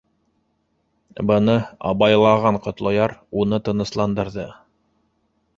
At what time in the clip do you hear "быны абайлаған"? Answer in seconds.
1.31-2.57